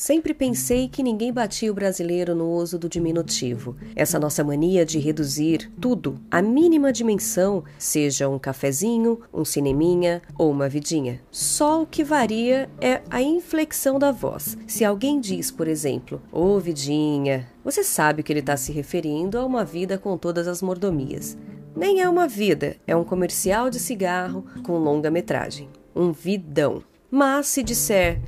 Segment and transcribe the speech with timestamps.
[0.00, 3.76] Sempre pensei que ninguém batia o brasileiro no uso do diminutivo.
[3.94, 10.50] Essa nossa mania de reduzir tudo à mínima dimensão, seja um cafezinho, um cineminha ou
[10.50, 11.20] uma vidinha.
[11.30, 14.56] Só o que varia é a inflexão da voz.
[14.66, 19.36] Se alguém diz, por exemplo, ô oh, vidinha, você sabe que ele está se referindo
[19.36, 21.36] a uma vida com todas as mordomias.
[21.76, 25.68] Nem é uma vida, é um comercial de cigarro com longa metragem.
[25.94, 26.82] Um vidão.
[27.10, 28.18] Mas se disser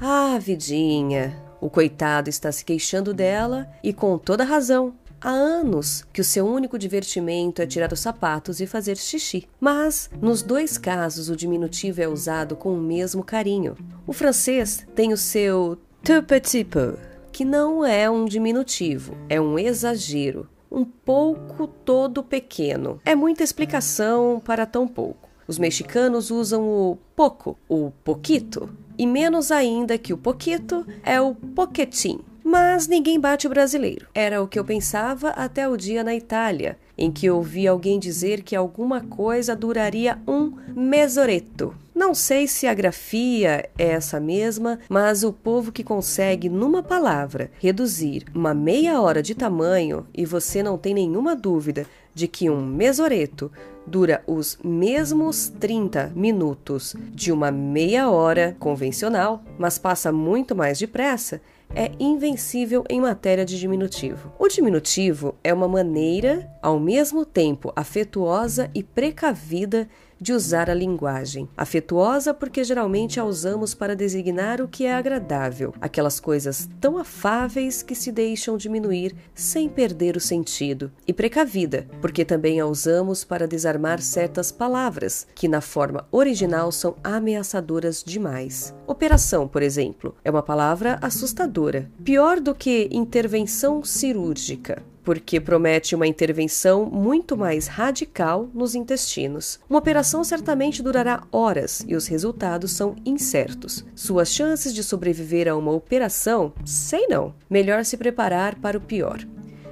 [0.00, 4.94] ah, vidinha, o coitado está se queixando dela e com toda razão.
[5.20, 9.48] Há anos que o seu único divertimento é tirar os sapatos e fazer xixi.
[9.58, 13.76] Mas, nos dois casos, o diminutivo é usado com o mesmo carinho.
[14.06, 16.98] O francês tem o seu tout petit peu,
[17.32, 23.00] que não é um diminutivo, é um exagero, um pouco todo pequeno.
[23.04, 25.28] É muita explicação para tão pouco.
[25.48, 31.34] Os mexicanos usam o pouco, o poquito, e menos ainda que o poquito é o
[31.34, 32.20] poquetim.
[32.44, 34.06] Mas ninguém bate o brasileiro.
[34.14, 38.42] Era o que eu pensava até o dia na Itália, em que ouvi alguém dizer
[38.42, 41.74] que alguma coisa duraria um mesoreto.
[41.92, 47.50] Não sei se a grafia é essa mesma, mas o povo que consegue, numa palavra,
[47.58, 51.86] reduzir uma meia hora de tamanho e você não tem nenhuma dúvida
[52.16, 53.52] de que um mesoreto
[53.86, 61.42] dura os mesmos 30 minutos de uma meia hora convencional, mas passa muito mais depressa,
[61.76, 64.32] é invencível em matéria de diminutivo.
[64.38, 69.86] O diminutivo é uma maneira, ao mesmo tempo afetuosa e precavida,
[70.20, 71.48] de usar a linguagem.
[71.56, 77.82] Afetuosa porque geralmente a usamos para designar o que é agradável, aquelas coisas tão afáveis
[77.82, 80.90] que se deixam diminuir sem perder o sentido.
[81.06, 86.96] E precavida, porque também a usamos para desarmar certas palavras que na forma original são
[87.04, 88.74] ameaçadoras demais.
[88.86, 91.65] Operação, por exemplo, é uma palavra assustadora,
[92.04, 99.60] pior do que intervenção cirúrgica porque promete uma intervenção muito mais radical nos intestinos.
[99.70, 103.84] Uma operação certamente durará horas e os resultados são incertos.
[103.94, 107.32] Suas chances de sobreviver a uma operação, sei não.
[107.48, 109.24] Melhor se preparar para o pior.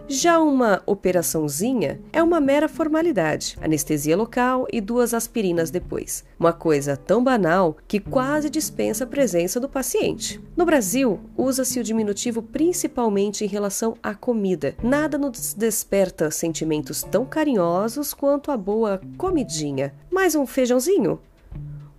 [0.06, 6.24] Já uma operaçãozinha é uma mera formalidade, anestesia local e duas aspirinas depois.
[6.38, 10.38] Uma coisa tão banal que quase dispensa a presença do paciente.
[10.54, 14.74] No Brasil, usa-se o diminutivo principalmente em relação à comida.
[14.82, 19.94] Nada nos desperta sentimentos tão carinhosos quanto a boa comidinha.
[20.10, 21.18] Mais um feijãozinho?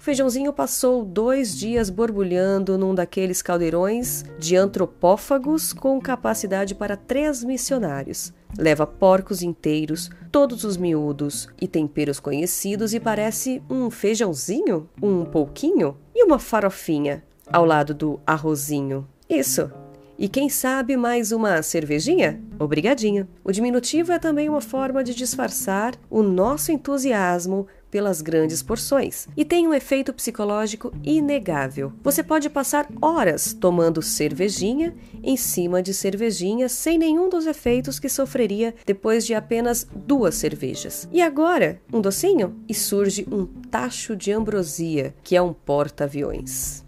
[0.05, 8.31] Feijãozinho passou dois dias borbulhando num daqueles caldeirões de antropófagos com capacidade para três missionários.
[8.55, 15.97] Leva porcos inteiros, todos os miúdos e temperos conhecidos e parece um feijãozinho, um pouquinho
[16.13, 19.07] e uma farofinha ao lado do arrozinho.
[19.27, 19.71] Isso,
[20.17, 22.41] e quem sabe mais uma cervejinha?
[22.57, 23.27] Obrigadinha.
[23.43, 29.45] O diminutivo é também uma forma de disfarçar o nosso entusiasmo pelas grandes porções e
[29.45, 31.93] tem um efeito psicológico inegável.
[32.03, 38.09] Você pode passar horas tomando cervejinha em cima de cervejinha sem nenhum dos efeitos que
[38.09, 41.07] sofreria depois de apenas duas cervejas.
[41.09, 46.84] E agora, um docinho e surge um tacho de ambrosia, que é um porta-aviões.